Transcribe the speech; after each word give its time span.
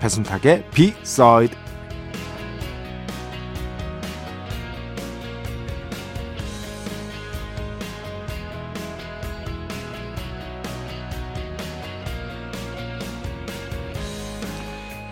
배순탁의 0.00 0.64
B-side 0.70 1.56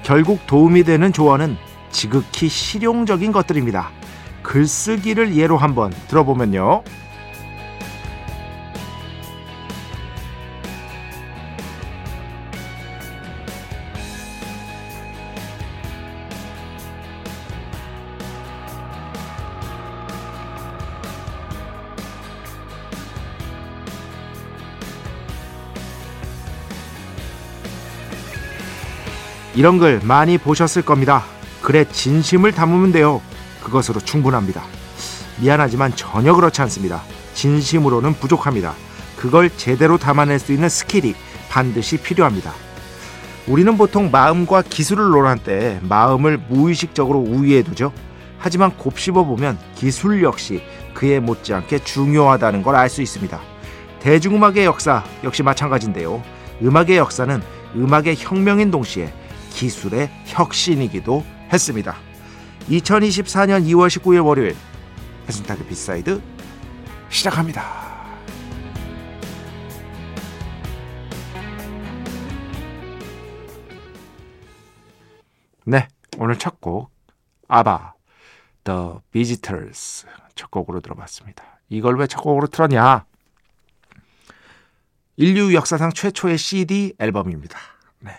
결국 0.02 0.46
도움이 0.46 0.84
되는 0.84 1.12
조언은 1.12 1.58
지극히 1.90 2.48
실용적인 2.48 3.30
것들입니다. 3.30 3.90
글쓰기를 4.42 5.36
예로 5.36 5.58
한번 5.58 5.92
들어보면요. 6.08 6.82
이런 29.58 29.78
글 29.78 30.00
많이 30.04 30.38
보셨을 30.38 30.82
겁니다. 30.82 31.24
글에 31.62 31.84
진심을 31.84 32.52
담으면 32.52 32.92
돼요. 32.92 33.20
그것으로 33.64 33.98
충분합니다. 33.98 34.62
미안하지만 35.40 35.96
전혀 35.96 36.32
그렇지 36.32 36.62
않습니다. 36.62 37.02
진심으로는 37.34 38.14
부족합니다. 38.14 38.74
그걸 39.16 39.50
제대로 39.56 39.98
담아낼 39.98 40.38
수 40.38 40.52
있는 40.52 40.68
스킬이 40.68 41.16
반드시 41.48 41.96
필요합니다. 41.96 42.52
우리는 43.48 43.76
보통 43.76 44.12
마음과 44.12 44.62
기술을 44.62 45.10
논할 45.10 45.36
때 45.38 45.80
마음을 45.82 46.38
무의식적으로 46.48 47.18
우위에 47.18 47.64
두죠. 47.64 47.92
하지만 48.38 48.70
곱씹어 48.76 49.24
보면 49.24 49.58
기술 49.74 50.22
역시 50.22 50.62
그에 50.94 51.18
못지않게 51.18 51.80
중요하다는 51.80 52.62
걸 52.62 52.76
알 52.76 52.88
수 52.88 53.02
있습니다. 53.02 53.40
대중음악의 53.98 54.66
역사 54.66 55.02
역시 55.24 55.42
마찬가지인데요. 55.42 56.22
음악의 56.62 56.98
역사는 56.98 57.42
음악의 57.74 58.14
혁명인 58.20 58.70
동시에 58.70 59.12
기술의 59.58 60.08
혁신이기도 60.26 61.24
했습니다. 61.52 61.96
2024년 62.68 63.64
2월 63.66 63.88
19일 63.88 64.24
월요일 64.24 64.54
배순탁의 65.26 65.66
B 65.66 65.77
side 65.77 66.22
시작합니다. 67.08 67.88
네, 75.64 75.88
오늘 76.18 76.38
첫 76.38 76.60
곡 76.60 76.90
아바 77.48 77.94
The 78.62 78.78
Visitors 79.12 80.06
첫 80.36 80.50
곡으로 80.52 80.80
들어봤습니다. 80.80 81.60
이걸 81.68 81.98
왜 81.98 82.06
첫 82.06 82.20
곡으로 82.20 82.46
틀었냐? 82.46 83.04
인류 85.16 85.52
역사상 85.52 85.90
최초의 85.92 86.38
CD 86.38 86.94
앨범입니다. 87.00 87.58
네. 87.98 88.12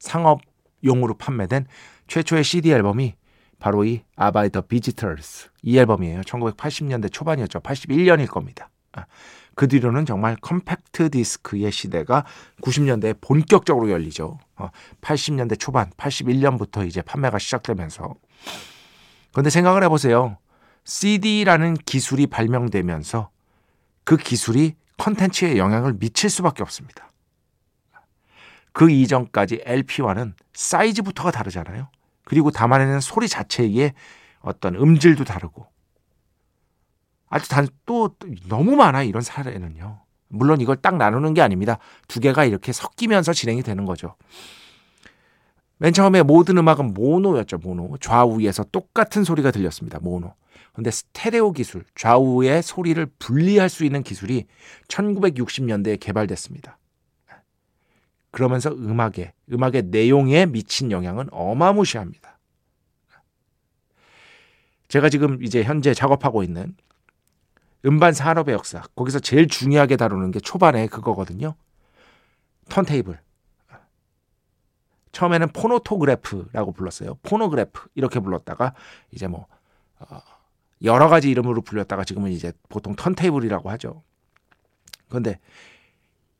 상업 0.00 0.40
용으로 0.84 1.14
판매된 1.14 1.66
최초의 2.06 2.44
CD 2.44 2.70
앨범이 2.70 3.14
바로 3.58 3.84
이 3.84 4.02
아바의 4.16 4.50
The 4.50 4.60
Visitors 4.60 5.48
이 5.62 5.78
앨범이에요. 5.78 6.20
1980년대 6.22 7.12
초반이었죠. 7.12 7.60
81년일 7.60 8.28
겁니다. 8.28 8.68
아, 8.92 9.06
그 9.54 9.68
뒤로는 9.68 10.04
정말 10.04 10.36
컴팩트 10.36 11.10
디스크의 11.10 11.70
시대가 11.72 12.24
90년대에 12.62 13.20
본격적으로 13.20 13.90
열리죠. 13.90 14.38
80년대 15.00 15.58
초반, 15.58 15.90
81년부터 15.96 16.86
이제 16.86 17.02
판매가 17.02 17.38
시작되면서. 17.38 18.14
그런데 19.32 19.50
생각을 19.50 19.82
해보세요. 19.84 20.38
CD라는 20.84 21.74
기술이 21.74 22.26
발명되면서 22.26 23.30
그 24.04 24.16
기술이 24.16 24.74
컨텐츠에 24.98 25.56
영향을 25.56 25.94
미칠 25.98 26.30
수밖에 26.30 26.62
없습니다. 26.62 27.10
그 28.74 28.90
이전까지 28.90 29.62
LP와는 29.64 30.34
사이즈부터가 30.52 31.30
다르잖아요. 31.30 31.88
그리고 32.24 32.50
담아내는 32.50 33.00
소리 33.00 33.28
자체의 33.28 33.94
어떤 34.40 34.74
음질도 34.74 35.24
다르고 35.24 35.66
아주 37.28 37.48
단, 37.48 37.68
또 37.86 38.16
너무 38.48 38.76
많아 38.76 39.04
이런 39.04 39.22
사례는요. 39.22 40.02
물론 40.28 40.60
이걸 40.60 40.76
딱 40.76 40.96
나누는 40.96 41.34
게 41.34 41.40
아닙니다. 41.40 41.78
두 42.08 42.18
개가 42.18 42.44
이렇게 42.44 42.72
섞이면서 42.72 43.32
진행이 43.32 43.62
되는 43.62 43.84
거죠. 43.84 44.16
맨 45.78 45.92
처음에 45.92 46.22
모든 46.22 46.58
음악은 46.58 46.94
모노였죠. 46.94 47.58
모노. 47.58 47.98
좌우에서 47.98 48.64
똑같은 48.72 49.22
소리가 49.22 49.52
들렸습니다. 49.52 50.00
모노. 50.00 50.34
근데 50.72 50.90
스테레오 50.90 51.52
기술, 51.52 51.84
좌우의 51.94 52.62
소리를 52.64 53.06
분리할 53.20 53.68
수 53.68 53.84
있는 53.84 54.02
기술이 54.02 54.46
1960년대에 54.88 56.00
개발됐습니다. 56.00 56.78
그러면서 58.34 58.70
음악에, 58.70 59.32
음악의 59.52 59.84
내용에 59.90 60.46
미친 60.46 60.90
영향은 60.90 61.28
어마무시합니다. 61.30 62.40
제가 64.88 65.08
지금 65.08 65.40
이제 65.44 65.62
현재 65.62 65.94
작업하고 65.94 66.42
있는 66.42 66.76
음반 67.84 68.12
산업의 68.12 68.52
역사, 68.52 68.82
거기서 68.96 69.20
제일 69.20 69.46
중요하게 69.46 69.94
다루는 69.94 70.32
게 70.32 70.40
초반에 70.40 70.88
그거거든요. 70.88 71.54
턴테이블. 72.70 73.20
처음에는 75.12 75.52
phonautograph라고 75.52 76.72
불렀어요. 76.72 77.14
phonograph 77.22 77.86
이렇게 77.94 78.18
불렀다가 78.18 78.74
이제 79.12 79.28
뭐 79.28 79.46
어, 80.00 80.18
여러 80.82 81.06
가지 81.06 81.30
이름으로 81.30 81.62
불렸다가 81.62 82.02
지금은 82.02 82.32
이제 82.32 82.52
보통 82.68 82.96
턴테이블이라고 82.96 83.70
하죠. 83.70 84.02
그런데 85.08 85.38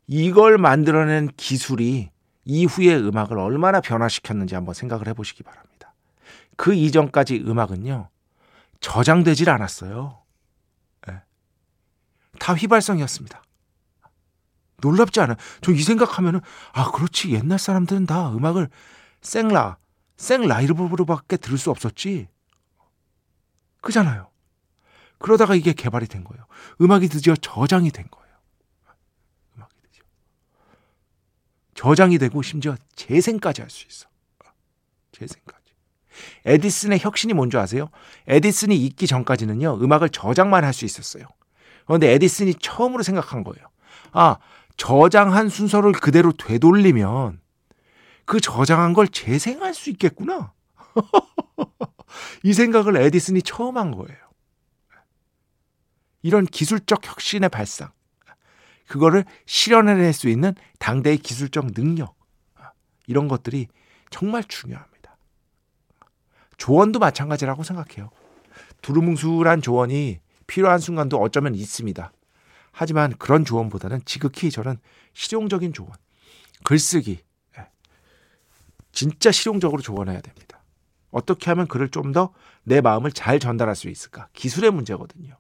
이걸 0.06 0.58
만들어낸 0.58 1.28
기술이 1.36 2.10
이후의 2.44 2.96
음악을 3.08 3.38
얼마나 3.38 3.80
변화시켰는지 3.80 4.54
한번 4.54 4.74
생각을 4.74 5.08
해보시기 5.08 5.42
바랍니다. 5.42 5.94
그 6.56 6.74
이전까지 6.74 7.44
음악은요, 7.46 8.08
저장되질 8.80 9.48
않았어요. 9.48 10.18
네. 11.08 11.22
다 12.38 12.54
휘발성이었습니다. 12.54 13.42
놀랍지 14.78 15.20
않아요? 15.20 15.36
저 15.62 15.72
이 15.72 15.82
생각하면은, 15.82 16.40
아, 16.72 16.90
그렇지. 16.90 17.32
옛날 17.32 17.58
사람들은 17.58 18.06
다 18.06 18.30
음악을 18.32 18.68
생라, 19.22 19.78
생라이브로밖에 20.18 21.38
들을 21.38 21.56
수 21.56 21.70
없었지. 21.70 22.28
그잖아요. 23.80 24.28
그러다가 25.18 25.54
이게 25.54 25.72
개발이 25.72 26.06
된 26.06 26.24
거예요. 26.24 26.44
음악이 26.82 27.08
드디어 27.08 27.34
저장이 27.36 27.90
된 27.90 28.06
거예요. 28.10 28.23
저장이 31.74 32.18
되고 32.18 32.42
심지어 32.42 32.76
재생까지 32.94 33.60
할 33.62 33.70
수 33.70 33.86
있어. 33.88 34.06
재생까지. 35.12 35.62
에디슨의 36.44 37.00
혁신이 37.00 37.32
뭔지 37.34 37.56
아세요? 37.56 37.88
에디슨이 38.28 38.76
있기 38.76 39.06
전까지는요, 39.06 39.78
음악을 39.82 40.10
저장만 40.10 40.64
할 40.64 40.72
수 40.72 40.84
있었어요. 40.84 41.26
그런데 41.86 42.12
에디슨이 42.12 42.54
처음으로 42.54 43.02
생각한 43.02 43.44
거예요. 43.44 43.66
아, 44.12 44.38
저장한 44.76 45.48
순서를 45.48 45.92
그대로 45.92 46.32
되돌리면 46.32 47.40
그 48.24 48.40
저장한 48.40 48.92
걸 48.92 49.06
재생할 49.08 49.74
수 49.74 49.90
있겠구나. 49.90 50.52
이 52.42 52.52
생각을 52.52 52.96
에디슨이 52.96 53.42
처음 53.42 53.76
한 53.76 53.90
거예요. 53.90 54.18
이런 56.22 56.46
기술적 56.46 57.06
혁신의 57.06 57.50
발상. 57.50 57.90
그거를 58.88 59.24
실현해낼 59.46 60.12
수 60.12 60.28
있는 60.28 60.54
당대의 60.78 61.18
기술적 61.18 61.72
능력 61.74 62.14
이런 63.06 63.28
것들이 63.28 63.68
정말 64.10 64.44
중요합니다. 64.44 65.16
조언도 66.56 66.98
마찬가지라고 66.98 67.62
생각해요. 67.62 68.10
두루뭉술한 68.82 69.62
조언이 69.62 70.20
필요한 70.46 70.78
순간도 70.78 71.18
어쩌면 71.18 71.54
있습니다. 71.54 72.12
하지만 72.72 73.16
그런 73.18 73.44
조언보다는 73.44 74.02
지극히 74.04 74.50
저는 74.50 74.78
실용적인 75.14 75.72
조언, 75.72 75.90
글쓰기, 76.64 77.20
예. 77.58 77.66
진짜 78.92 79.30
실용적으로 79.30 79.80
조언해야 79.80 80.20
됩니다. 80.20 80.62
어떻게 81.10 81.50
하면 81.50 81.66
글을 81.66 81.88
좀 81.90 82.12
더 82.12 82.32
내 82.64 82.80
마음을 82.80 83.12
잘 83.12 83.38
전달할 83.38 83.76
수 83.76 83.88
있을까? 83.88 84.28
기술의 84.32 84.70
문제거든요. 84.70 85.36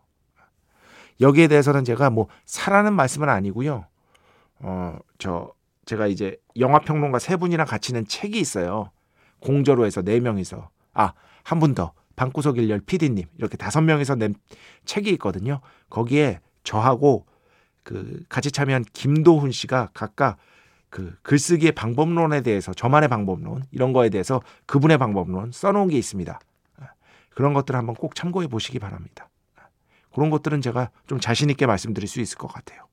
여기에 1.20 1.48
대해서는 1.48 1.84
제가 1.84 2.10
뭐 2.10 2.28
사라는 2.44 2.92
말씀은 2.94 3.28
아니고요. 3.28 3.86
어, 4.60 4.98
저 5.18 5.52
제가 5.86 6.06
이제 6.06 6.36
영화 6.58 6.78
평론가 6.78 7.18
세 7.18 7.36
분이랑 7.36 7.66
같이 7.66 7.92
낸 7.92 8.06
책이 8.06 8.38
있어요. 8.38 8.90
공저로 9.40 9.84
해서 9.86 10.02
네 10.02 10.20
명이서 10.20 10.70
아, 10.94 11.12
한 11.42 11.60
분 11.60 11.74
더. 11.74 11.92
방구석 12.16 12.58
일열 12.58 12.80
PD님 12.80 13.24
이렇게 13.38 13.56
다섯 13.56 13.80
명이서 13.80 14.14
낸 14.14 14.34
책이 14.84 15.10
있거든요. 15.14 15.60
거기에 15.90 16.38
저하고 16.62 17.26
그 17.82 18.22
같이 18.28 18.50
참여한 18.52 18.84
김도훈 18.92 19.50
씨가 19.50 19.90
각각 19.94 20.38
그 20.90 21.16
글쓰기의 21.22 21.72
방법론에 21.72 22.42
대해서 22.42 22.72
저만의 22.72 23.08
방법론 23.08 23.64
이런 23.72 23.92
거에 23.92 24.10
대해서 24.10 24.40
그분의 24.66 24.98
방법론 24.98 25.50
써놓은 25.50 25.88
게 25.88 25.98
있습니다. 25.98 26.38
그런 27.34 27.52
것들 27.52 27.74
을 27.74 27.78
한번 27.80 27.96
꼭 27.96 28.14
참고해 28.14 28.46
보시기 28.46 28.78
바랍니다. 28.78 29.28
그런 30.14 30.30
것들은 30.30 30.60
제가 30.60 30.90
좀 31.06 31.20
자신 31.20 31.50
있게 31.50 31.66
말씀드릴 31.66 32.08
수 32.08 32.20
있을 32.20 32.38
것 32.38 32.46
같아요. 32.46 32.84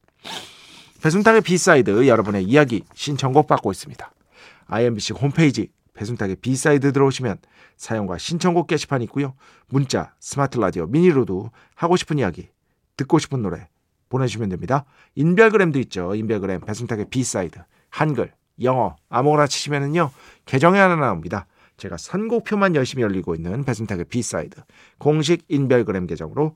배순탁의 1.01 1.41
B 1.41 1.55
side 1.55 2.07
여러분의 2.07 2.43
이야기 2.43 2.83
신청곡 2.93 3.47
받고 3.47 3.71
있습니다. 3.71 4.11
IMBC 4.67 5.13
홈페이지 5.13 5.69
배순탁의 5.93 6.37
B 6.37 6.48
side 6.48 6.91
들어오시면 6.93 7.37
사연과 7.77 8.17
신청곡 8.17 8.67
게시판이 8.67 9.05
있고요. 9.05 9.33
문자, 9.67 10.13
스마트 10.19 10.59
라디오, 10.59 10.85
미니로도 10.87 11.51
하고 11.75 11.95
싶은 11.95 12.19
이야기, 12.19 12.49
듣고 12.97 13.19
싶은 13.19 13.41
노래 13.41 13.67
보내주시면 14.09 14.49
됩니다. 14.49 14.85
인별그램도 15.15 15.79
있죠. 15.79 16.13
인별그램 16.15 16.61
배순탁의 16.61 17.05
B 17.09 17.19
side 17.19 17.59
한글, 17.89 18.33
영어 18.61 18.95
아무거나 19.09 19.47
치시면은요 19.47 20.11
계정이 20.45 20.77
하나 20.77 20.95
나옵니다. 20.95 21.47
제가 21.77 21.97
선곡표만 21.97 22.75
열심히 22.75 23.03
올리고 23.03 23.33
있는 23.33 23.63
배순탁의 23.63 24.05
B 24.05 24.17
side 24.17 24.61
공식 24.99 25.43
인별그램 25.47 26.05
계정으로 26.05 26.55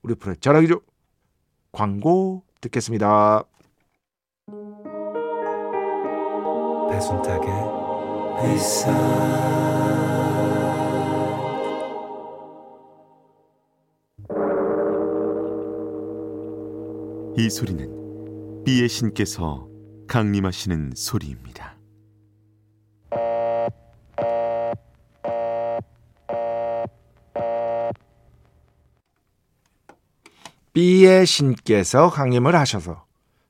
자, 0.00 0.02
우리 0.02 0.14
프로 0.14 0.34
전화기죠. 0.34 0.80
광고 1.72 2.42
듣겠습니다. 2.60 3.44
배순탁의 6.90 7.50
회사 8.42 8.90
이 17.36 17.48
소리는 17.48 18.64
비의 18.64 18.88
신께서 18.88 19.68
강림하시는 20.08 20.92
소리입니다. 20.96 21.69
B의 30.80 31.26
신께서 31.26 32.08
강림을 32.08 32.56
하셔서 32.56 33.04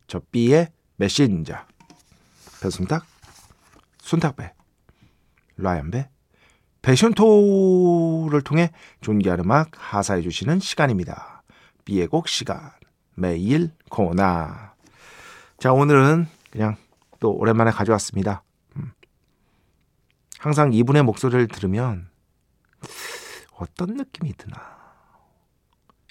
저 0.08 0.20
B의 0.32 0.66
메신저 0.96 1.54
배순탁, 2.60 3.06
순탁배, 4.02 4.52
라이언배, 5.56 6.08
패션토를 6.82 8.42
통해 8.42 8.72
존귀한 9.00 9.38
음악 9.38 9.70
하사해 9.76 10.22
주시는 10.22 10.58
시간입니다. 10.58 11.44
B의 11.84 12.08
곡 12.08 12.26
시간 12.26 12.72
매일 13.14 13.70
코나 13.90 14.74
자 15.60 15.72
오늘은 15.72 16.26
그냥 16.50 16.74
또 17.20 17.30
오랜만에 17.30 17.70
가져왔습니다. 17.70 18.42
음. 18.74 18.90
항상 20.40 20.72
이분의 20.72 21.04
목소리를 21.04 21.46
들으면 21.46 22.10
어떤 23.56 23.94
느낌이 23.94 24.32
드나 24.36 24.79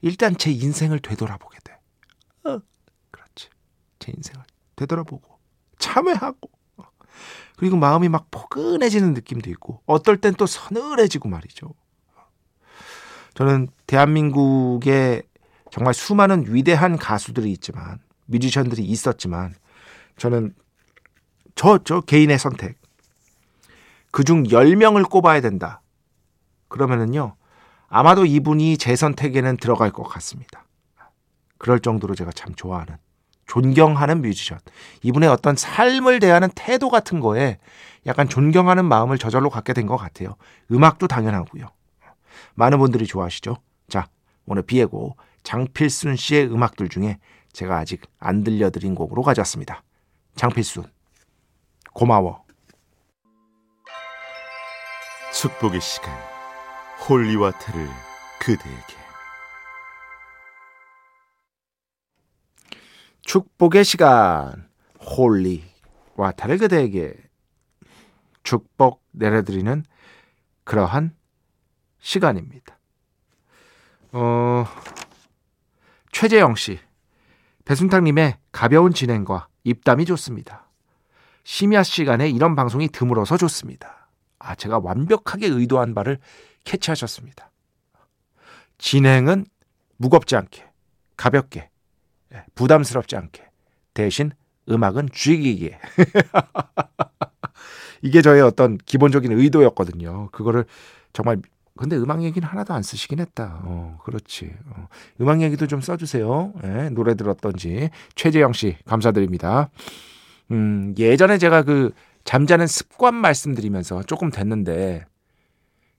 일단 0.02 0.36
제 0.36 0.52
인생을 0.52 1.00
되돌아보게 1.00 1.58
돼. 1.64 1.74
어, 2.46 2.60
그렇지. 3.12 3.50
제 4.00 4.12
인생을 4.16 4.44
되돌아보고 4.76 5.38
참회하고 5.78 6.50
어. 6.78 6.84
그리고 7.58 7.78
마음이 7.78 8.10
막 8.10 8.28
포근해지는 8.32 9.14
느낌도 9.14 9.50
있고 9.52 9.82
어떨 9.86 10.18
땐 10.18 10.34
또 10.36 10.46
서늘해지고 10.46 11.30
말이죠. 11.30 11.74
저는 13.34 13.70
대한민국에 13.88 15.24
정말 15.72 15.94
수많은 15.94 16.54
위대한 16.54 16.98
가수들이 16.98 17.52
있지만 17.54 18.00
뮤지션들이 18.26 18.84
있었지만 18.84 19.56
저는 20.18 20.54
저, 21.56 21.78
저 21.84 22.02
개인의 22.02 22.38
선택 22.40 22.78
그중 24.12 24.44
10명을 24.44 25.10
꼽아야 25.10 25.42
된다. 25.42 25.82
그러면은요. 26.68 27.36
아마도 27.90 28.26
이분이 28.26 28.78
제 28.78 28.96
선택에는 28.96 29.58
들어갈 29.58 29.92
것 29.92 30.04
같습니다. 30.04 30.66
그럴 31.58 31.80
정도로 31.80 32.16
제가 32.16 32.32
참 32.32 32.54
좋아하는, 32.56 32.98
존경하는 33.46 34.22
뮤지션. 34.22 34.60
이분의 35.02 35.28
어떤 35.30 35.56
삶을 35.56 36.20
대하는 36.20 36.50
태도 36.56 36.90
같은 36.90 37.20
거에 37.20 37.58
약간 38.06 38.30
존경하는 38.30 38.86
마음을 38.86 39.18
저절로 39.18 39.50
갖게 39.50 39.74
된 39.74 39.88
것 39.88 39.98
같아요. 39.98 40.36
음악도 40.72 41.08
당연하고요. 41.08 41.68
많은 42.56 42.78
분들이 42.80 43.06
좋아하시죠. 43.06 43.58
자, 43.90 44.08
오늘 44.46 44.62
비에고 44.64 45.18
장필순 45.44 46.16
씨의 46.16 46.52
음악들 46.52 46.90
중에 46.90 47.18
제가 47.52 47.78
아직 47.78 48.02
안 48.20 48.44
들려드린 48.44 48.96
곡으로 48.96 49.24
가져왔습니다. 49.24 49.84
장필순, 50.36 50.86
고마워. 51.94 52.44
축복의 55.34 55.82
시간 55.82 56.29
holy 57.08 57.32
water를 57.32 57.88
그대에게 58.40 59.00
축복의 63.22 63.84
시간 63.84 64.70
holy 65.00 65.64
water를 66.16 66.58
그대에게 66.58 67.16
축복 68.44 69.04
내려드리는 69.12 69.84
그러한 70.64 71.16
시간입니다. 72.00 72.78
어, 74.12 74.66
최재영 76.12 76.56
씨, 76.56 76.80
배순탁님의 77.66 78.38
가벼운 78.52 78.94
진행과 78.94 79.48
입담이 79.64 80.06
좋습니다. 80.06 80.68
심야 81.44 81.84
시간에 81.84 82.30
이런 82.30 82.56
방송이 82.56 82.90
드물어서 82.90 83.38
좋습니다. 83.38 84.10
아, 84.40 84.56
제가 84.56 84.80
완벽하게 84.80 85.48
의도한 85.48 85.94
바를 85.94 86.20
캐치하셨습니다. 86.64 87.52
진행은 88.78 89.46
무겁지 89.98 90.36
않게, 90.36 90.66
가볍게, 91.18 91.70
예, 92.34 92.44
부담스럽지 92.56 93.16
않게, 93.16 93.44
대신 93.94 94.32
음악은 94.70 95.10
죽이기에. 95.12 95.80
이게 98.02 98.22
저의 98.22 98.42
어떤 98.42 98.78
기본적인 98.78 99.32
의도였거든요. 99.32 100.30
그거를 100.32 100.66
정말 101.12 101.42
근데 101.80 101.96
음악 101.96 102.24
얘기는 102.24 102.46
하나도 102.46 102.74
안 102.74 102.84
쓰시긴 102.84 103.22
했다. 103.22 103.62
어, 103.64 103.98
그렇지. 104.04 104.52
어, 104.66 104.90
음악 105.22 105.42
얘기도 105.42 105.66
좀 105.66 105.80
써주세요. 105.80 106.52
예, 106.66 106.90
노래 106.90 107.16
들었던지. 107.16 107.90
최재영 108.16 108.52
씨, 108.52 108.76
감사드립니다. 108.86 109.70
음, 110.52 110.94
예전에 110.98 111.38
제가 111.38 111.64
그 111.64 111.94
잠자는 112.26 112.68
습관 112.68 113.16
말씀드리면서 113.16 114.04
조금 114.04 114.30
됐는데, 114.30 115.06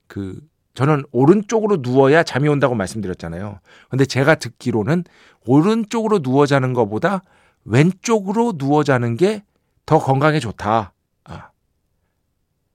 그, 0.05 0.39
저는 0.73 1.03
오른쪽으로 1.11 1.77
누워야 1.81 2.23
잠이 2.23 2.47
온다고 2.47 2.75
말씀드렸잖아요. 2.75 3.59
근데 3.89 4.05
제가 4.05 4.35
듣기로는 4.35 5.03
오른쪽으로 5.45 6.19
누워 6.19 6.45
자는 6.45 6.73
것보다 6.73 7.21
왼쪽으로 7.65 8.53
누워 8.57 8.83
자는 8.83 9.17
게 9.17 9.43
더 9.85 9.99
건강에 9.99 10.39
좋다. 10.39 10.93
아. 11.25 11.49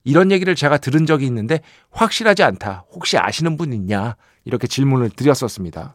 이런 0.04 0.30
얘기를 0.30 0.54
제가 0.54 0.76
들은 0.76 1.06
적이 1.06 1.24
있는데 1.26 1.60
확실하지 1.90 2.42
않다. 2.42 2.84
혹시 2.92 3.16
아시는 3.16 3.56
분 3.56 3.72
있냐? 3.72 4.16
이렇게 4.44 4.66
질문을 4.66 5.08
드렸었습니다. 5.10 5.94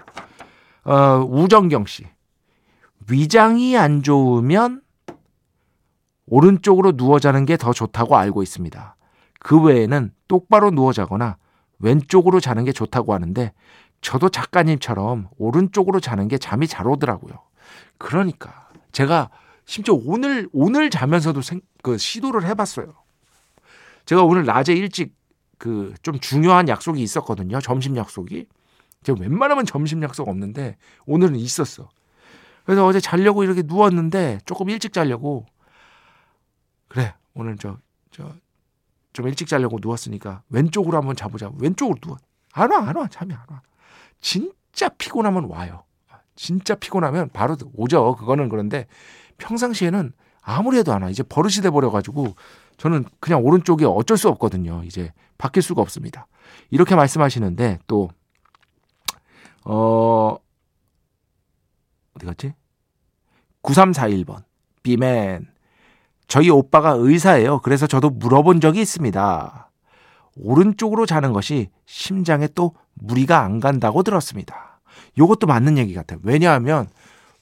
어, 0.84 1.26
우정경 1.30 1.86
씨. 1.86 2.06
위장이 3.08 3.78
안 3.78 4.02
좋으면 4.02 4.82
오른쪽으로 6.26 6.94
누워 6.94 7.20
자는 7.20 7.46
게 7.46 7.56
더 7.58 7.72
좋다고 7.74 8.18
알고 8.18 8.42
있습니다. 8.42 8.96
그 9.40 9.62
외에는 9.62 10.12
똑바로 10.28 10.72
누워 10.72 10.92
자거나 10.94 11.38
왼쪽으로 11.82 12.40
자는 12.40 12.66
게 12.66 12.72
좋다고 12.72 13.14
하는데 13.14 13.54
저도 14.02 14.30
작가님처럼 14.30 15.30
오른쪽으로 15.38 16.00
자는 16.00 16.28
게 16.28 16.38
잠이 16.38 16.68
잘 16.68 16.88
오더라고요. 16.88 17.34
그러니까 17.98 18.70
제가 18.92 19.30
심지어 19.66 19.96
오늘 20.06 20.50
오늘 20.54 20.90
자면서도 20.90 21.42
생, 21.42 21.62
그 21.84 21.98
시도를 21.98 22.46
해봤어요. 22.46 22.94
제가 24.06 24.24
오늘 24.24 24.46
낮에 24.46 24.74
일찍 24.74 25.16
그 25.58 25.94
좀 26.02 26.20
중요한 26.20 26.68
약속이 26.68 27.02
있었거든요. 27.02 27.62
점심 27.62 27.96
약속이. 27.96 28.48
제가 29.04 29.20
웬만하면 29.22 29.66
점심 29.66 30.02
약속 30.02 30.28
없는데 30.28 30.78
오늘은 31.06 31.36
있었어. 31.36 31.90
그래서 32.66 32.86
어제 32.86 33.00
자려고 33.00 33.44
이렇게 33.44 33.62
누웠는데 33.64 34.40
조금 34.46 34.70
일찍 34.70 34.94
자려고 34.94 35.46
그래 36.88 37.14
오늘 37.34 37.58
저 37.58 37.78
저 38.12 38.34
좀 39.14 39.28
일찍 39.28 39.48
자려고 39.48 39.78
누웠으니까 39.82 40.44
왼쪽으로 40.50 40.98
한번 40.98 41.16
자보자. 41.16 41.52
왼쪽으로 41.60 41.98
누워. 42.02 42.18
안 42.54 42.72
와, 42.72 42.88
안 42.88 42.96
와. 42.96 43.08
잠이 43.08 43.34
안 43.34 43.40
와. 43.50 43.62
진짜 44.20 44.90
피곤하면 44.90 45.46
와요. 45.46 45.84
진짜 46.36 46.76
피곤하면 46.76 47.30
바로 47.34 47.56
오죠. 47.74 48.16
그거는 48.16 48.50
그런데 48.50 48.88
평상시에는 49.38 50.14
아무리 50.42 50.78
해도 50.78 50.94
안 50.94 51.02
와. 51.04 51.10
이제 51.10 51.24
버릇이 51.24 51.56
돼 51.62 51.70
버려 51.70 51.90
가지고 51.92 52.36
저는 52.78 53.06
그냥 53.20 53.44
오른쪽이 53.46 53.86
어쩔 53.86 54.18
수 54.18 54.30
없거든요. 54.30 54.84
이제 54.86 55.14
바뀔 55.38 55.62
수가 55.62 55.82
없습니다. 55.82 56.28
이렇게 56.70 56.96
말씀하시는데 56.96 57.80
또 57.88 58.10
어, 59.64 60.38
어디 62.16 62.26
갔지? 62.26 62.54
9341번. 63.62 64.44
비맨. 64.84 65.51
저희 66.32 66.50
오빠가 66.50 66.92
의사예요. 66.92 67.60
그래서 67.60 67.88
저도 67.88 68.10
물어본 68.10 68.62
적이 68.62 68.80
있습니다. 68.80 69.70
오른쪽으로 70.38 71.06
자는 71.06 71.34
것이 71.34 71.70
심장에 71.86 72.48
또 72.56 72.74
무리가 72.94 73.42
안 73.42 73.60
간다고 73.60 74.02
들었습니다. 74.02 74.80
요것도 75.18 75.46
맞는 75.46 75.78
얘기 75.78 75.94
같아요. 75.94 76.22
왜냐하면 76.24 76.88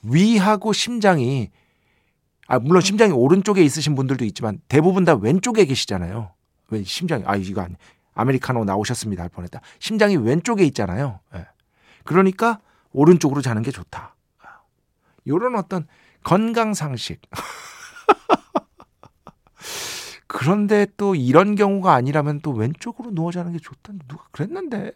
위하고 0.02 0.74
심장이 0.74 1.52
아 2.48 2.58
물론 2.58 2.82
심장이 2.82 3.14
오른쪽에 3.14 3.62
있으신 3.62 3.94
분들도 3.94 4.26
있지만 4.26 4.60
대부분 4.68 5.06
다 5.06 5.14
왼쪽에 5.14 5.66
계시잖아요. 5.66 6.32
왜 6.70 6.84
심장이 6.84 7.24
아 7.28 7.36
이거 7.36 7.62
아니 7.62 7.76
아메리카노 8.16 8.66
나오셨습니다 8.66 9.22
할 9.22 9.30
뻔했다. 9.30 9.62
심장이 9.78 10.18
왼쪽에 10.18 10.64
있잖아요. 10.64 11.20
예. 11.36 11.46
그러니까 12.06 12.58
오른쪽으로 12.92 13.44
자는 13.44 13.62
게 13.62 13.70
좋다. 13.70 14.16
요런 15.28 15.58
어떤 15.58 15.86
건강 16.24 16.74
상식. 16.74 17.22
그런데 20.30 20.86
또 20.96 21.16
이런 21.16 21.56
경우가 21.56 21.92
아니라면 21.94 22.40
또 22.42 22.52
왼쪽으로 22.52 23.10
누워 23.12 23.32
자는 23.32 23.52
게 23.52 23.58
좋다. 23.60 23.94
누가 24.08 24.24
그랬는데. 24.32 24.92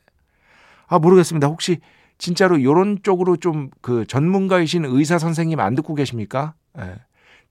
아 0.87 0.99
모르겠습니다. 0.99 1.47
혹시 1.47 1.79
진짜로 2.19 2.61
요런 2.61 2.99
쪽으로 3.01 3.35
좀 3.37 3.71
그 3.81 4.05
전문가이신 4.05 4.85
의사 4.85 5.17
선생님 5.17 5.59
안 5.59 5.73
듣고 5.73 5.95
계십니까? 5.95 6.53
예. 6.77 6.95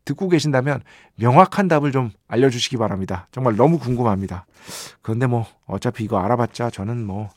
듣고 0.04 0.28
계신다면 0.28 0.80
명확한 1.16 1.66
답을 1.68 1.90
좀 1.90 2.10
알려주시기 2.28 2.76
바랍니다. 2.76 3.26
정말 3.32 3.56
너무 3.56 3.78
궁금합니다. 3.80 4.46
그런데 5.02 5.26
뭐 5.26 5.46
어차피 5.66 6.04
이거 6.04 6.18
알아봤자 6.18 6.70
저는 6.70 7.04
뭐 7.04 7.30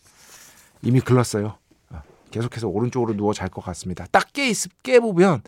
이미 0.83 0.99
글렀어요. 1.01 1.57
어, 1.89 2.01
계속해서 2.29 2.67
오른쪽으로 2.67 3.15
누워 3.17 3.33
잘 3.33 3.49
것 3.49 3.63
같습니다. 3.65 4.05
딱 4.11 4.31
깨, 4.31 4.47
있, 4.49 4.57
깨보면 4.83 5.41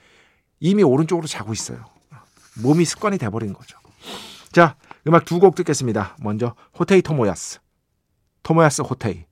이미 0.59 0.81
오른쪽으로 0.81 1.27
자고 1.27 1.53
있어요. 1.53 1.85
몸이 2.63 2.83
습관이 2.83 3.19
돼버린 3.19 3.53
거죠. 3.53 3.77
자, 4.51 4.75
음악 5.07 5.25
두 5.25 5.39
곡 5.39 5.55
듣겠습니다. 5.55 6.17
먼저 6.21 6.55
호테이 6.77 7.01
토모야스. 7.01 7.59
토모야스 8.43 8.81
호테이. 8.81 9.25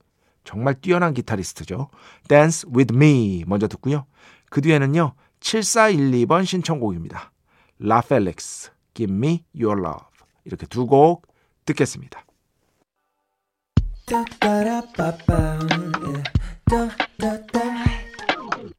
정말 0.44 0.76
뛰어난 0.80 1.14
기타리스트죠. 1.14 1.90
Dance 2.30 2.70
with 2.74 2.96
me 2.96 3.44
먼저 3.48 3.68
듣고요. 3.68 4.06
그 4.50 4.62
뒤에는요. 4.62 5.14
7412번 5.40 6.46
신청곡입니다. 6.46 7.32
라펠렉스, 7.80 8.72
Give 8.94 9.14
Me 9.14 9.44
Your 9.54 9.80
Love 9.82 10.06
이렇게 10.46 10.66
두 10.68 10.86
곡 10.88 11.28
듣겠습니다. 11.66 12.24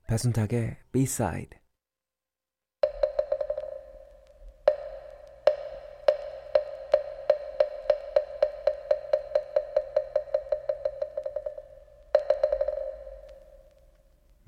배순탁의 0.07 0.77
B-side 0.93 1.59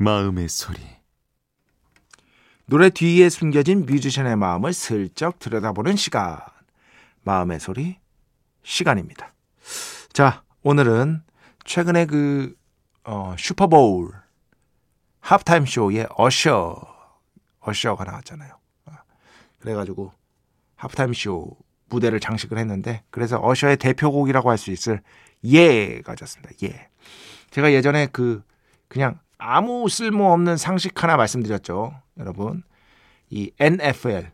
마음의 0.01 0.49
소리 0.49 0.81
노래 2.67 2.89
뒤에 2.89 3.29
숨겨진 3.29 3.85
뮤지션의 3.85 4.37
마음을 4.37 4.73
슬쩍 4.73 5.39
들여다보는 5.41 5.97
시간. 5.97 6.39
마음의 7.23 7.59
소리 7.59 7.99
시간입니다. 8.63 9.35
자, 10.13 10.45
오늘은 10.63 11.23
최근에 11.65 12.07
그 12.07 12.55
어, 13.05 13.35
슈퍼보울 13.37 14.13
하프타임 15.21 15.67
쇼에 15.67 16.07
어셔 16.17 16.77
어셔가 17.61 18.05
나왔잖아요. 18.05 18.57
어, 18.87 18.93
그래가지고 19.59 20.13
하프타임 20.77 21.13
쇼 21.15 21.57
무대를 21.87 22.21
장식을 22.21 22.57
했는데 22.59 23.03
그래서 23.11 23.41
어셔의 23.43 23.79
대표곡이라고 23.79 24.49
할 24.51 24.59
수 24.59 24.71
있을 24.71 25.03
예 25.45 26.03
가 26.03 26.15
졌습니다. 26.15 26.53
예. 26.63 26.89
제가 27.51 27.73
예전에 27.73 28.07
그 28.13 28.45
그냥 28.89 29.19
아무 29.39 29.89
쓸모없는 29.89 30.57
상식 30.57 31.03
하나 31.03 31.17
말씀드렸죠. 31.17 31.95
여러분. 32.19 32.63
이 33.31 33.51
NFL 33.61 34.31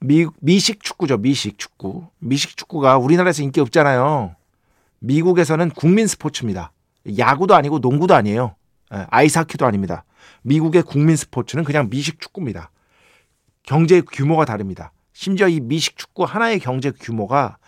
미, 0.00 0.26
미식 0.40 0.82
축구죠. 0.82 1.18
미식 1.18 1.58
축구. 1.58 2.06
미식 2.18 2.56
축구가 2.56 2.98
우리나라에서 2.98 3.42
인기 3.42 3.60
없잖아요. 3.60 4.34
미국에서는 5.00 5.70
국민 5.70 6.06
스포츠입니다. 6.06 6.72
야구도 7.18 7.54
아니고 7.54 7.78
농구도 7.78 8.14
아니에요. 8.14 8.54
예, 8.94 9.06
아이스하키도 9.10 9.66
아닙니다. 9.66 10.04
미국의 10.42 10.82
국민 10.82 11.16
스포츠는 11.16 11.64
그냥 11.64 11.88
미식 11.90 12.20
축구입니다. 12.20 12.70
경제 13.62 14.00
규모가 14.00 14.44
다릅니다. 14.44 14.92
심지어 15.12 15.48
이 15.48 15.60
미식 15.60 15.96
축구 15.96 16.24
하나의 16.24 16.58
경제 16.60 16.90
규모가 16.90 17.58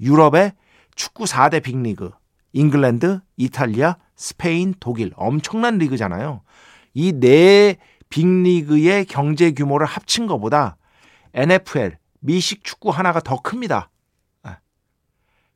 유럽의 0.00 0.52
축구 0.94 1.24
4대 1.24 1.62
빅리그, 1.62 2.10
잉글랜드, 2.52 3.20
이탈리아, 3.36 3.96
스페인, 4.16 4.74
독일 4.80 5.12
엄청난 5.16 5.78
리그잖아요. 5.78 6.40
이 6.94 7.12
네 7.12 7.76
빅리그의 8.08 9.04
경제 9.04 9.52
규모를 9.52 9.86
합친 9.86 10.26
것보다 10.26 10.76
NFL 11.34 11.96
미식 12.20 12.64
축구 12.64 12.90
하나가 12.90 13.20
더 13.20 13.40
큽니다. 13.40 13.90
예. 14.48 14.56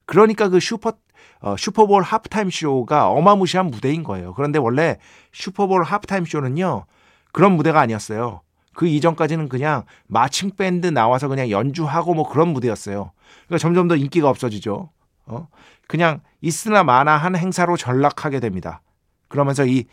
그러니까 0.04 0.48
그 0.48 0.60
슈퍼 0.60 0.92
어, 1.40 1.56
슈퍼볼 1.56 2.02
하프타임 2.02 2.50
쇼가 2.50 3.08
어마무시한 3.08 3.66
무대인 3.66 4.02
거예요. 4.02 4.34
그런데 4.34 4.58
원래 4.58 4.98
슈퍼볼 5.32 5.84
하프타임 5.84 6.26
쇼는요 6.26 6.84
그런 7.32 7.52
무대가 7.52 7.80
아니었어요. 7.80 8.42
그 8.74 8.86
이전까지는 8.86 9.48
그냥 9.48 9.84
마칭 10.06 10.50
밴드 10.50 10.86
나와서 10.86 11.28
그냥 11.28 11.50
연주하고 11.50 12.14
뭐 12.14 12.28
그런 12.28 12.48
무대였어요. 12.48 13.12
그러니까 13.46 13.58
점점 13.58 13.88
더 13.88 13.96
인기가 13.96 14.28
없어지죠. 14.28 14.90
어? 15.26 15.48
그냥 15.86 16.20
있으나 16.40 16.82
마나 16.84 17.16
한 17.16 17.36
행사로 17.36 17.76
전락하게 17.76 18.40
됩니다. 18.40 18.82
그러면서 19.28 19.64
이 19.64 19.86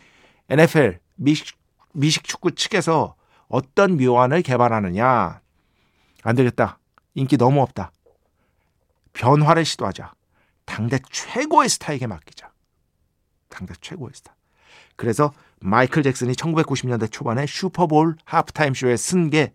NFL 0.48 0.98
미식, 1.16 1.56
미식 1.92 2.24
축구 2.24 2.52
측에서 2.54 3.14
어떤 3.48 3.96
묘안을 3.96 4.42
개발하느냐. 4.42 5.40
안 6.22 6.36
되겠다. 6.36 6.78
인기 7.14 7.36
너무 7.36 7.62
없다. 7.62 7.92
변화를 9.12 9.64
시도하자. 9.64 10.12
당대 10.64 10.98
최고의 11.10 11.68
스타에게 11.68 12.06
맡기자. 12.06 12.50
당대 13.48 13.74
최고의 13.80 14.10
스타. 14.14 14.34
그래서 14.96 15.32
마이클 15.60 16.02
잭슨이 16.02 16.34
1990년대 16.34 17.10
초반에 17.10 17.46
슈퍼볼 17.46 18.16
하프타임 18.24 18.74
쇼에 18.74 18.96
쓴 18.96 19.30
게 19.30 19.52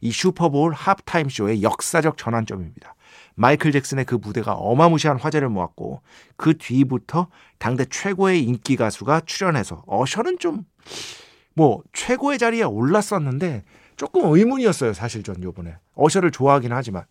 이 0.00 0.10
슈퍼볼 0.10 0.72
하프타임 0.72 1.28
쇼의 1.28 1.62
역사적 1.62 2.16
전환점입니다. 2.16 2.94
마이클 3.40 3.72
잭슨의 3.72 4.04
그 4.04 4.16
무대가 4.16 4.52
어마무시한 4.52 5.18
화제를 5.18 5.48
모았고 5.48 6.02
그 6.36 6.58
뒤부터 6.58 7.28
당대 7.58 7.84
최고의 7.86 8.44
인기 8.44 8.76
가수가 8.76 9.22
출연해서 9.26 9.82
어셔는 9.86 10.38
좀 10.38 10.64
뭐 11.54 11.82
최고의 11.92 12.38
자리에 12.38 12.62
올랐었는데 12.62 13.64
조금 13.96 14.32
의문이었어요 14.32 14.92
사실 14.94 15.22
전 15.22 15.42
요번에 15.42 15.76
어셔를 15.94 16.30
좋아하긴 16.30 16.72
하지만 16.72 17.04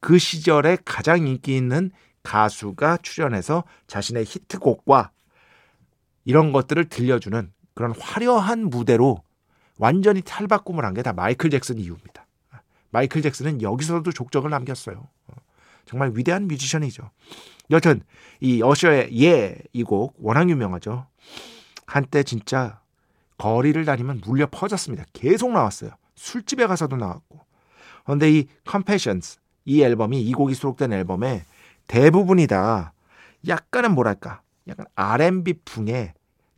그 0.00 0.18
시절에 0.18 0.76
가장 0.84 1.26
인기 1.26 1.56
있는 1.56 1.90
가수가 2.24 2.98
출연해서 3.02 3.64
자신의 3.86 4.24
히트곡과 4.24 5.12
이런 6.24 6.52
것들을 6.52 6.88
들려주는 6.88 7.52
그런 7.74 7.94
화려한 7.98 8.70
무대로 8.70 9.22
완전히 9.78 10.20
탈바꿈을 10.22 10.84
한 10.84 10.94
게 10.94 11.02
다 11.02 11.12
마이클 11.12 11.48
잭슨 11.50 11.78
이유입니다. 11.78 12.26
마이클 12.90 13.22
잭슨은 13.22 13.62
여기서도 13.62 14.12
족적을 14.12 14.50
남겼어요. 14.50 15.08
정말 15.86 16.12
위대한 16.14 16.46
뮤지션이죠. 16.48 17.10
여튼 17.70 18.02
이 18.40 18.62
어셔의 18.62 19.10
예 19.18 19.56
이 19.72 19.82
곡 19.84 20.14
워낙 20.18 20.48
유명하죠. 20.48 21.06
한때 21.86 22.22
진짜 22.22 22.80
거리를 23.38 23.84
다니면 23.84 24.20
물려 24.24 24.46
퍼졌습니다. 24.50 25.04
계속 25.12 25.50
나왔어요. 25.52 25.90
술집에 26.14 26.66
가서도 26.66 26.96
나왔고. 26.96 27.40
그런데 28.04 28.30
이 28.30 28.46
Confessions 28.68 29.38
이 29.64 29.82
앨범이 29.82 30.20
이 30.22 30.32
곡이 30.32 30.54
수록된 30.54 30.92
앨범에 30.92 31.44
대부분이 31.86 32.46
다 32.46 32.92
약간은 33.46 33.94
뭐랄까 33.94 34.42
약간 34.68 34.86
R&B 34.94 35.54
풍의 35.64 36.14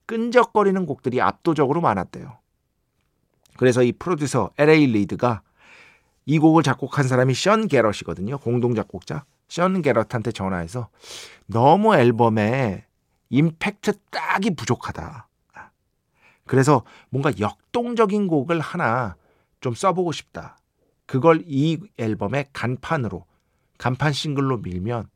끈적거리는 0.06 0.87
곡들이 0.87 1.21
압도적으로 1.21 1.80
많았대요. 1.80 2.38
그래서 3.56 3.83
이 3.83 3.92
프로듀서 3.92 4.50
LA 4.59 4.87
리드가 4.87 5.42
이 6.26 6.38
곡을 6.38 6.62
작곡한 6.62 7.06
사람이 7.06 7.35
션 7.35 7.68
게럿이거든요. 7.68 8.38
공동 8.38 8.75
작곡자. 8.75 9.25
션 9.49 9.80
게럿한테 9.80 10.33
전화해서 10.33 10.88
너무 11.47 11.95
앨범에 11.95 12.85
임팩트 13.30 13.92
딱이 14.11 14.50
부족하다. 14.56 15.28
그래서 16.47 16.85
뭔가 17.11 17.33
역동적인 17.38 18.26
곡을 18.28 18.61
하나 18.61 19.16
좀 19.61 19.75
써보고 19.75 20.12
싶다. 20.12 20.59
그걸 21.06 21.42
이 21.47 21.78
앨범의 21.99 22.47
간판으로, 22.52 23.25
간판 23.78 24.12
싱글로 24.12 24.59
밀면 24.59 25.09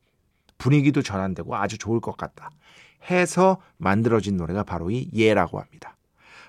분위기도 0.57 1.01
전환되고 1.01 1.55
아주 1.55 1.77
좋을 1.77 1.99
것 1.99 2.15
같다. 2.17 2.51
해서 3.09 3.59
만들어진 3.77 4.37
노래가 4.37 4.63
바로 4.63 4.91
이 4.91 5.09
예라고 5.13 5.59
합니다. 5.59 5.97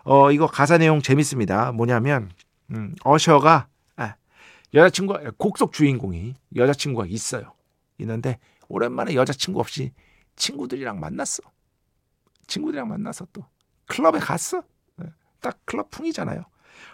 어, 0.05 0.31
이거 0.31 0.47
가사 0.47 0.79
내용 0.79 1.01
재밌습니다. 1.01 1.73
뭐냐면, 1.73 2.31
음, 2.73 2.95
어셔가, 3.05 3.53
아, 3.53 3.67
여자친구, 4.75 5.33
곡속 5.37 5.73
주인공이 5.73 6.35
여자친구가 6.57 7.07
있어요. 7.07 7.53
있는데, 7.99 8.39
오랜만에 8.69 9.15
여자친구 9.15 9.61
없이 9.61 9.93
친구들이랑 10.37 10.99
만났어. 10.99 11.43
친구들이랑 12.47 12.89
만나서 12.89 13.27
또 13.33 13.45
클럽에 13.87 14.19
갔어. 14.19 14.63
네, 14.97 15.07
딱 15.41 15.59
클럽 15.65 15.91
풍이잖아요. 15.91 16.45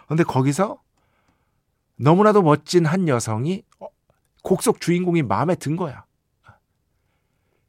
근데 0.07 0.23
거기서 0.23 0.81
너무나도 1.95 2.41
멋진 2.41 2.85
한 2.85 3.07
여성이 3.07 3.63
어, 3.79 3.87
곡속 4.43 4.81
주인공이 4.81 5.23
마음에 5.23 5.55
든 5.55 5.75
거야. 5.75 6.05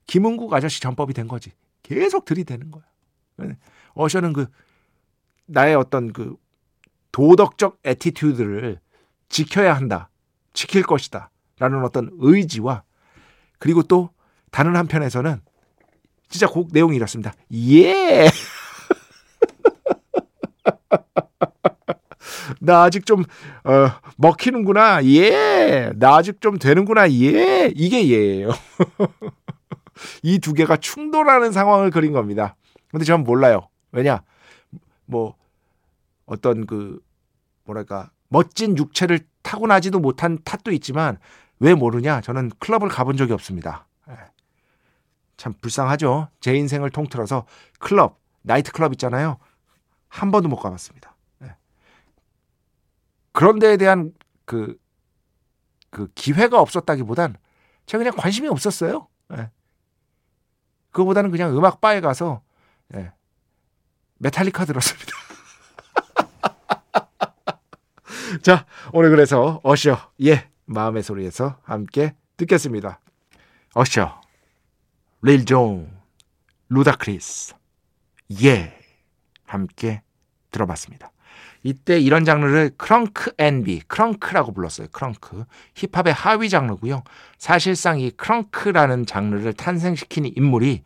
김흥국 0.07 0.53
아저씨 0.53 0.81
전법이 0.81 1.15
된 1.15 1.29
거지. 1.29 1.53
계속 1.83 2.25
들이대는 2.25 2.71
거야. 2.71 2.85
네, 3.37 3.57
어셔는 3.95 4.33
그 4.33 4.47
나의 5.47 5.77
어떤 5.77 6.13
그 6.13 6.37
도덕적 7.13 7.79
attitude를 7.85 8.81
지켜야 9.31 9.75
한다. 9.75 10.11
지킬 10.53 10.83
것이다. 10.83 11.31
라는 11.59 11.83
어떤 11.85 12.11
의지와 12.19 12.83
그리고 13.59 13.83
또 13.83 14.11
다른 14.51 14.77
한편에서는 14.77 15.41
진짜 16.29 16.47
곡 16.47 16.69
내용이 16.73 16.97
이렇습니다. 16.97 17.33
예! 17.53 18.29
나 22.61 22.83
아직 22.83 23.07
좀 23.07 23.23
어, 23.65 23.89
먹히는구나. 24.17 25.05
예. 25.07 25.93
나 25.97 26.17
아직 26.17 26.41
좀 26.41 26.59
되는구나. 26.59 27.11
예. 27.11 27.73
이게 27.75 28.09
예예요. 28.09 28.51
이 30.23 30.39
두 30.39 30.55
개가 30.55 30.77
충돌하는 30.79 31.53
상황을 31.53 31.91
그린 31.91 32.13
겁니다. 32.13 32.57
근데 32.91 33.05
저는 33.05 33.25
몰라요. 33.25 33.69
왜냐? 33.93 34.23
뭐 35.07 35.35
어떤 36.27 36.67
그 36.67 37.01
뭐랄까 37.65 38.11
멋진 38.29 38.77
육체를 38.79 39.21
타고나지도 39.43 40.01
못한 40.01 40.39
탓도 40.45 40.73
있지만 40.73 41.19
왜 41.59 41.75
모르냐? 41.75 42.21
저는 42.21 42.51
클럽을 42.59 42.89
가본 42.89 43.17
적이 43.17 43.33
없습니다. 43.35 43.87
예. 44.09 44.15
참 45.37 45.53
불쌍하죠. 45.61 46.29
제 46.41 46.55
인생을 46.55 46.91
통틀어서 46.91 47.47
클럽, 47.79 48.21
나이트 48.43 48.73
클럽 48.73 48.93
있잖아요. 48.93 49.39
한 50.09 50.31
번도 50.31 50.49
못 50.49 50.57
가봤습니다. 50.57 51.15
예. 51.43 51.57
그런 53.33 53.59
데에 53.59 53.77
대한 53.77 54.13
그, 54.45 54.79
그 55.91 56.09
기회가 56.15 56.61
없었다기보단 56.61 57.37
제가 57.87 57.99
그냥 57.99 58.17
관심이 58.17 58.49
없었어요. 58.49 59.09
예. 59.33 59.51
그거보다는 60.91 61.31
그냥 61.31 61.57
음악 61.57 61.81
바에 61.81 62.01
가서 62.01 62.43
예. 62.95 63.13
메탈리카 64.19 64.65
들었습니다. 64.65 65.13
자, 68.43 68.65
오늘 68.93 69.11
그래서 69.11 69.61
어셔, 69.63 70.13
Yeah, 70.25 70.49
마음의 70.65 71.03
소리에서 71.03 71.59
함께 71.63 72.15
듣겠습니다. 72.39 73.01
어셔, 73.75 74.21
릴 75.23 75.45
존, 75.45 75.91
루다크리스, 76.71 77.55
Yeah, 78.43 78.79
함께 79.45 80.03
들어봤습니다. 80.51 81.13
이때 81.63 82.01
이런 82.01 82.25
장르를 82.25 82.71
crunk&B, 82.79 83.83
crunk라고 83.89 84.53
불렀어요. 84.55 84.89
crunk. 84.91 85.45
힙합의 85.75 86.15
하위 86.15 86.49
장르고요. 86.49 87.03
사실상 87.37 88.01
이 88.01 88.11
crunk라는 88.11 89.05
장르를 89.05 89.53
탄생시킨 89.53 90.33
인물이 90.35 90.83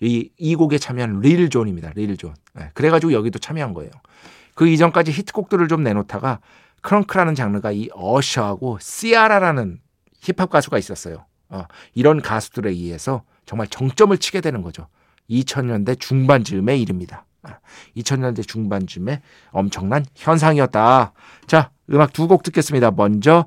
이, 0.00 0.30
이 0.36 0.54
곡에 0.54 0.76
참여한 0.76 1.20
릴 1.20 1.48
존입니다. 1.48 1.92
릴 1.94 2.18
존. 2.18 2.34
네, 2.52 2.68
그래가지고 2.74 3.14
여기도 3.14 3.38
참여한 3.38 3.72
거예요. 3.72 3.90
그 4.54 4.68
이전까지 4.68 5.12
히트곡들을 5.12 5.66
좀 5.68 5.82
내놓다가 5.82 6.40
crunk라는 6.82 7.34
장르가 7.34 7.72
이 7.72 7.88
어셔하고 7.92 8.78
시아라라는 8.80 9.80
힙합 10.20 10.50
가수가 10.50 10.78
있었어요. 10.78 11.24
어, 11.48 11.64
이런 11.94 12.20
가수들에 12.20 12.70
의해서 12.70 13.22
정말 13.46 13.66
정점을 13.68 14.16
치게 14.18 14.40
되는 14.40 14.62
거죠. 14.62 14.88
2000년대 15.30 15.98
중반쯤의 15.98 16.80
일입니다. 16.82 17.24
2000년대 17.96 18.46
중반쯤에 18.46 19.22
엄청난 19.50 20.04
현상이었다. 20.14 21.12
자, 21.46 21.70
음악 21.90 22.12
두 22.12 22.26
곡 22.26 22.42
듣겠습니다. 22.42 22.90
먼저 22.90 23.46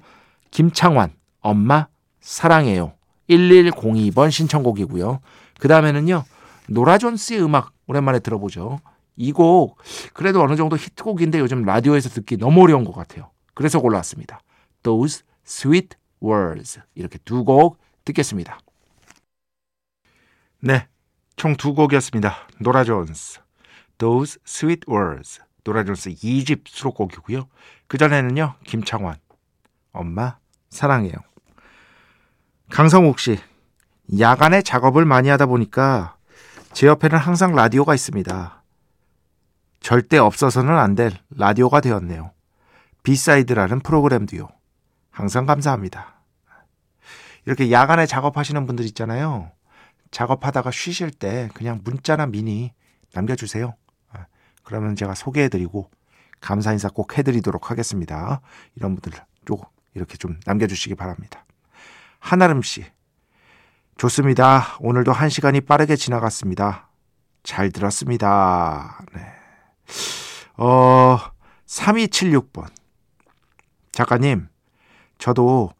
김창완 0.49 1.11
엄마 1.41 1.87
사랑해요. 2.19 2.93
1102번 3.29 4.31
신청곡이고요. 4.31 5.19
그 5.59 5.67
다음에는요. 5.67 6.23
노라 6.69 6.97
존스의 6.97 7.43
음악 7.43 7.73
오랜만에 7.87 8.19
들어보죠. 8.19 8.79
이 9.17 9.31
곡 9.33 9.77
그래도 10.13 10.41
어느 10.41 10.55
정도 10.55 10.75
히트곡인데 10.77 11.39
요즘 11.39 11.63
라디오에서 11.63 12.09
듣기 12.09 12.37
너무 12.37 12.63
어려운 12.63 12.83
것 12.83 12.93
같아요. 12.93 13.31
그래서 13.53 13.79
골라왔습니다. 13.79 14.41
Those 14.83 15.23
Sweet 15.45 15.97
Words 16.23 16.81
이렇게 16.95 17.17
두 17.19 17.43
곡 17.43 17.77
듣겠습니다. 18.05 18.59
네, 20.59 20.87
총 21.35 21.55
두 21.55 21.73
곡이었습니다. 21.73 22.35
노라 22.59 22.83
존스, 22.83 23.39
Those 23.97 24.39
Sweet 24.45 24.81
Words, 24.89 25.41
노라 25.63 25.83
존스 25.83 26.11
2집 26.11 26.67
수록곡이고요. 26.67 27.47
그 27.87 27.97
전에는요, 27.97 28.55
김창완, 28.65 29.15
엄마 29.91 30.37
사랑해요. 30.69 31.13
강성욱 32.69 33.19
씨, 33.19 33.39
야간에 34.19 34.61
작업을 34.61 35.05
많이 35.05 35.29
하다 35.29 35.47
보니까 35.47 36.15
제 36.73 36.87
옆에는 36.87 37.17
항상 37.17 37.55
라디오가 37.55 37.93
있습니다. 37.95 38.60
절대 39.81 40.17
없어서는 40.17 40.77
안 40.77 40.95
될 40.95 41.11
라디오가 41.31 41.81
되었네요. 41.81 42.31
B 43.03 43.10
side라는 43.10 43.79
프로그램도요. 43.79 44.47
항상 45.09 45.45
감사합니다. 45.45 46.21
이렇게 47.45 47.71
야간에 47.71 48.05
작업하시는 48.05 48.65
분들 48.67 48.85
있잖아요. 48.85 49.51
작업하다가 50.11 50.71
쉬실 50.71 51.09
때 51.11 51.49
그냥 51.55 51.81
문자나 51.83 52.27
미니 52.27 52.71
남겨주세요. 53.13 53.75
그러면 54.63 54.95
제가 54.95 55.15
소개해드리고 55.15 55.89
감사 56.39 56.71
인사 56.71 56.87
꼭 56.87 57.17
해드리도록 57.17 57.71
하겠습니다. 57.71 58.41
이런 58.75 58.95
분들 58.95 59.19
쭉 59.45 59.65
이렇게 59.95 60.15
좀 60.17 60.39
남겨주시기 60.45 60.95
바랍니다. 60.95 61.45
한아름 62.19 62.61
씨. 62.61 62.85
좋습니다. 63.97 64.77
오늘도 64.79 65.11
한 65.11 65.29
시간이 65.29 65.61
빠르게 65.61 65.95
지나갔습니다. 65.95 66.89
잘 67.43 67.71
들었습니다. 67.71 69.03
네. 69.13 69.40
어, 70.57 71.17
3276번. 71.65 72.67
작가님, 73.91 74.47
저도 75.17 75.71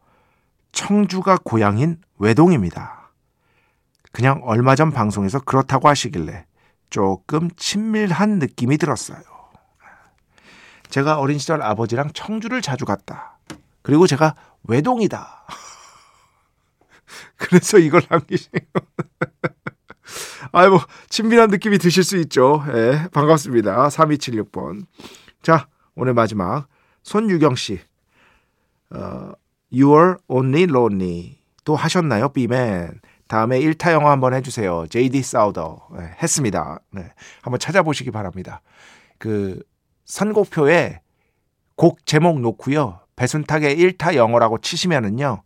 청주가 0.72 1.38
고향인 1.42 2.00
외동입니다. 2.18 3.10
그냥 4.12 4.40
얼마 4.44 4.74
전 4.74 4.90
방송에서 4.90 5.40
그렇다고 5.40 5.88
하시길래 5.88 6.46
조금 6.90 7.50
친밀한 7.56 8.38
느낌이 8.38 8.76
들었어요. 8.76 9.22
제가 10.90 11.18
어린 11.18 11.38
시절 11.38 11.62
아버지랑 11.62 12.12
청주를 12.12 12.60
자주 12.60 12.84
갔다. 12.84 13.38
그리고 13.80 14.06
제가 14.06 14.34
외동이다. 14.64 15.46
그래서 17.36 17.78
이걸 17.78 18.02
남기시네요. 18.08 18.66
아이 20.50 20.68
뭐 20.68 20.80
친밀한 21.08 21.50
느낌이 21.50 21.78
드실 21.78 22.02
수 22.02 22.16
있죠. 22.18 22.64
예, 22.74 23.08
반갑습니다. 23.12 23.88
3276번. 23.88 24.86
자, 25.42 25.68
오늘 25.94 26.14
마지막 26.14 26.66
손유경 27.02 27.54
씨. 27.54 27.80
어, 28.90 29.32
You're 29.72 30.18
Only 30.28 30.64
Lonely 30.64 31.38
또 31.64 31.76
하셨나요, 31.76 32.30
비맨? 32.30 33.00
다음에 33.28 33.60
1타 33.60 33.92
영어 33.92 34.10
한번 34.10 34.34
해주세요. 34.34 34.86
JD 34.90 35.22
사우더 35.22 35.88
네, 35.98 36.10
했습니다. 36.22 36.80
네, 36.90 37.12
한번 37.40 37.58
찾아보시기 37.58 38.10
바랍니다. 38.10 38.60
그 39.18 39.62
선곡표에 40.04 41.00
곡 41.76 42.04
제목 42.04 42.40
놓고요. 42.40 43.00
배순탁의 43.16 43.76
1타 43.76 44.14
영어라고 44.16 44.58
치시면은요. 44.58 45.42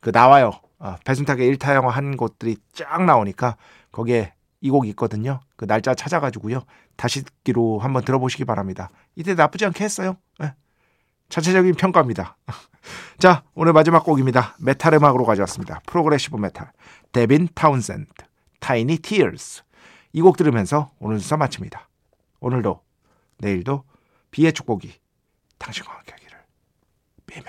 그 0.00 0.10
나와요. 0.12 0.52
아, 0.78 0.98
배순탁의 1.04 1.56
1타 1.56 1.74
영어 1.74 1.88
한 1.88 2.16
곳들이 2.16 2.58
쫙 2.72 3.04
나오니까 3.04 3.56
거기에 3.96 4.34
이 4.60 4.70
곡 4.70 4.86
있거든요. 4.88 5.40
그 5.56 5.66
날짜 5.66 5.94
찾아가지고요. 5.94 6.62
다시 6.96 7.22
듣기로 7.24 7.78
한번 7.78 8.04
들어보시기 8.04 8.44
바랍니다. 8.44 8.90
이때 9.14 9.34
나쁘지 9.34 9.64
않게 9.66 9.82
했어요. 9.84 10.16
네. 10.38 10.52
자체적인 11.28 11.74
평가입니다. 11.74 12.36
자, 13.18 13.42
오늘 13.54 13.72
마지막 13.72 14.04
곡입니다. 14.04 14.56
메탈 14.60 14.94
음악으로 14.94 15.24
가져왔습니다. 15.24 15.80
progressive 15.86 16.36
metal. 16.36 16.70
데빈 17.12 17.48
타운센드, 17.54 18.12
Tiny 18.60 18.98
Tears. 18.98 19.62
이 20.12 20.20
곡 20.20 20.36
들으면서 20.36 20.90
오늘 20.98 21.20
순서 21.20 21.36
마칩니다. 21.36 21.88
오늘도, 22.40 22.80
내일도 23.38 23.84
B의 24.30 24.52
축복이 24.52 24.92
당신과 25.58 25.92
함께 25.92 26.12
하기를. 26.12 26.38
B멘. 27.26 27.44